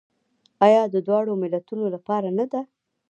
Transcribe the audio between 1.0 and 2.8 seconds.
دواړو ملتونو لپاره نه ده؟